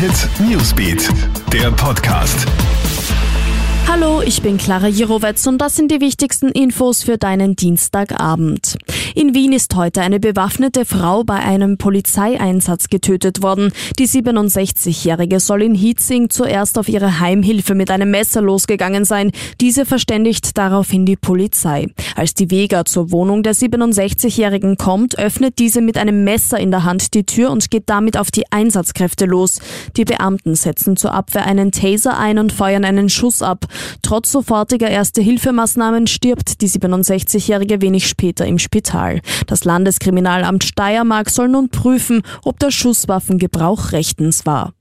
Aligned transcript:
Hit 0.00 0.30
Newsbeat, 0.48 1.10
der 1.52 1.70
Podcast. 1.72 2.46
Hallo, 3.86 4.22
ich 4.22 4.40
bin 4.40 4.56
Clara 4.56 4.88
Jirovetz 4.88 5.46
und 5.46 5.58
das 5.58 5.76
sind 5.76 5.92
die 5.92 6.00
wichtigsten 6.00 6.48
Infos 6.48 7.02
für 7.02 7.18
deinen 7.18 7.54
Dienstagabend. 7.54 8.78
In 9.16 9.34
Wien 9.34 9.52
ist 9.52 9.74
heute 9.74 10.02
eine 10.02 10.20
bewaffnete 10.20 10.84
Frau 10.84 11.24
bei 11.24 11.34
einem 11.34 11.78
Polizeieinsatz 11.78 12.88
getötet 12.88 13.42
worden. 13.42 13.72
Die 13.98 14.06
67-Jährige 14.06 15.40
soll 15.40 15.62
in 15.62 15.74
Hietzing 15.74 16.30
zuerst 16.30 16.78
auf 16.78 16.88
ihre 16.88 17.18
Heimhilfe 17.18 17.74
mit 17.74 17.90
einem 17.90 18.12
Messer 18.12 18.40
losgegangen 18.40 19.04
sein. 19.04 19.32
Diese 19.60 19.84
verständigt 19.84 20.56
daraufhin 20.56 21.06
die 21.06 21.16
Polizei. 21.16 21.88
Als 22.14 22.34
die 22.34 22.52
Vega 22.52 22.84
zur 22.84 23.10
Wohnung 23.10 23.42
der 23.42 23.54
67-Jährigen 23.54 24.76
kommt, 24.76 25.18
öffnet 25.18 25.58
diese 25.58 25.80
mit 25.80 25.98
einem 25.98 26.22
Messer 26.22 26.60
in 26.60 26.70
der 26.70 26.84
Hand 26.84 27.14
die 27.14 27.24
Tür 27.24 27.50
und 27.50 27.68
geht 27.70 27.84
damit 27.86 28.16
auf 28.16 28.30
die 28.30 28.44
Einsatzkräfte 28.52 29.26
los. 29.26 29.58
Die 29.96 30.04
Beamten 30.04 30.54
setzen 30.54 30.96
zur 30.96 31.14
Abwehr 31.14 31.46
einen 31.46 31.72
Taser 31.72 32.16
ein 32.16 32.38
und 32.38 32.52
feuern 32.52 32.84
einen 32.84 33.08
Schuss 33.08 33.42
ab. 33.42 33.66
Trotz 34.02 34.30
sofortiger 34.30 34.88
Erste-Hilfemaßnahmen 34.88 36.06
stirbt 36.06 36.60
die 36.60 36.68
67-Jährige 36.68 37.80
wenig 37.80 38.06
später 38.06 38.46
im 38.46 38.60
Spital. 38.60 38.99
Das 39.46 39.64
Landeskriminalamt 39.64 40.64
Steiermark 40.64 41.30
soll 41.30 41.48
nun 41.48 41.68
prüfen, 41.68 42.22
ob 42.44 42.58
der 42.58 42.70
Schusswaffengebrauch 42.70 43.92
rechtens 43.92 44.46
war. 44.46 44.72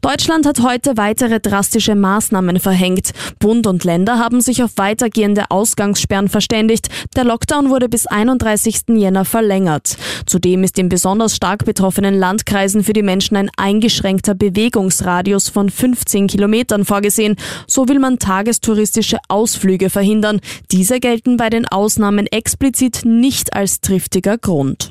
Deutschland 0.00 0.46
hat 0.46 0.60
heute 0.62 0.96
weitere 0.96 1.40
drastische 1.40 1.94
Maßnahmen 1.94 2.60
verhängt. 2.60 3.12
Bund 3.38 3.66
und 3.66 3.84
Länder 3.84 4.18
haben 4.18 4.40
sich 4.40 4.62
auf 4.62 4.72
weitergehende 4.76 5.50
Ausgangssperren 5.50 6.28
verständigt. 6.28 6.88
Der 7.16 7.24
Lockdown 7.24 7.70
wurde 7.70 7.88
bis 7.88 8.06
31. 8.06 8.82
Jänner 8.88 9.24
verlängert. 9.24 9.96
Zudem 10.26 10.64
ist 10.64 10.78
in 10.78 10.88
besonders 10.88 11.36
stark 11.36 11.64
betroffenen 11.64 12.18
Landkreisen 12.18 12.84
für 12.84 12.92
die 12.92 13.02
Menschen 13.02 13.36
ein 13.36 13.50
eingeschränkter 13.56 14.34
Bewegungsradius 14.34 15.48
von 15.48 15.70
15 15.70 16.26
Kilometern 16.26 16.84
vorgesehen. 16.84 17.36
So 17.66 17.88
will 17.88 17.98
man 17.98 18.18
tagestouristische 18.18 19.18
Ausflüge 19.28 19.90
verhindern. 19.90 20.40
Diese 20.70 21.00
gelten 21.00 21.36
bei 21.36 21.50
den 21.50 21.66
Ausnahmen 21.66 22.26
explizit 22.26 23.02
nicht 23.04 23.54
als 23.54 23.80
triftiger 23.80 24.38
Grund. 24.38 24.90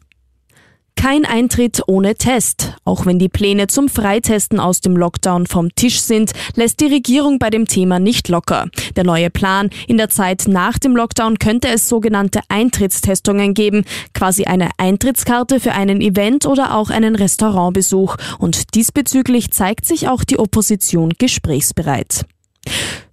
Kein 0.97 1.25
Eintritt 1.25 1.83
ohne 1.85 2.15
Test. 2.15 2.73
Auch 2.83 3.05
wenn 3.05 3.19
die 3.19 3.29
Pläne 3.29 3.67
zum 3.67 3.87
Freitesten 3.87 4.59
aus 4.59 4.81
dem 4.81 4.97
Lockdown 4.97 5.45
vom 5.45 5.73
Tisch 5.75 6.01
sind, 6.01 6.31
lässt 6.55 6.81
die 6.81 6.87
Regierung 6.87 7.37
bei 7.39 7.51
dem 7.51 7.65
Thema 7.65 7.99
nicht 7.99 8.27
locker. 8.27 8.65
Der 8.95 9.03
neue 9.03 9.29
Plan, 9.29 9.69
in 9.87 9.97
der 9.97 10.09
Zeit 10.09 10.45
nach 10.47 10.79
dem 10.79 10.95
Lockdown 10.95 11.37
könnte 11.37 11.69
es 11.69 11.87
sogenannte 11.87 12.41
Eintrittstestungen 12.49 13.53
geben, 13.53 13.85
quasi 14.13 14.45
eine 14.45 14.71
Eintrittskarte 14.77 15.59
für 15.59 15.73
einen 15.73 16.01
Event 16.01 16.47
oder 16.47 16.75
auch 16.75 16.89
einen 16.89 17.15
Restaurantbesuch. 17.15 18.17
Und 18.39 18.73
diesbezüglich 18.73 19.51
zeigt 19.51 19.85
sich 19.85 20.09
auch 20.09 20.23
die 20.23 20.39
Opposition 20.39 21.13
gesprächsbereit. 21.17 22.25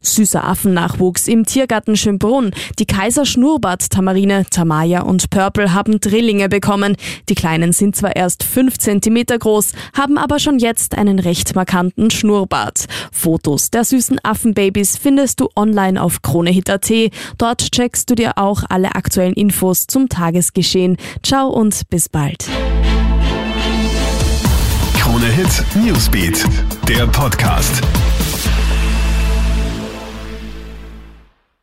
Süßer 0.04 0.44
Affennachwuchs 0.44 1.26
im 1.28 1.44
Tiergarten 1.44 1.96
Schönbrunn. 1.96 2.52
Die 2.78 2.86
Kaiser 2.86 3.24
Schnurrbart 3.24 3.90
Tamarine, 3.90 4.46
Tamaya 4.50 5.02
und 5.02 5.30
Purple 5.30 5.74
haben 5.74 5.98
Drillinge 6.00 6.48
bekommen. 6.48 6.96
Die 7.28 7.34
Kleinen 7.34 7.72
sind 7.72 7.96
zwar 7.96 8.14
erst 8.14 8.44
5 8.44 8.78
cm 8.78 9.24
groß, 9.38 9.72
haben 9.96 10.18
aber 10.18 10.38
schon 10.38 10.58
jetzt 10.58 10.96
einen 10.96 11.18
recht 11.18 11.54
markanten 11.54 12.10
Schnurrbart. 12.10 12.86
Fotos 13.10 13.70
der 13.70 13.84
süßen 13.84 14.20
Affenbabys 14.22 14.96
findest 14.96 15.40
du 15.40 15.48
online 15.56 16.00
auf 16.00 16.22
kronehit.at. 16.22 16.90
Dort 17.38 17.72
checkst 17.72 18.10
du 18.10 18.14
dir 18.14 18.38
auch 18.38 18.62
alle 18.68 18.94
aktuellen 18.94 19.34
Infos 19.34 19.86
zum 19.86 20.08
Tagesgeschehen. 20.08 20.96
Ciao 21.22 21.48
und 21.48 21.88
bis 21.90 22.08
bald. 22.08 22.46
Krone 24.98 25.26
Hit 25.26 25.64
Newsbeat, 25.84 26.44
der 26.88 27.06
Podcast. 27.06 27.82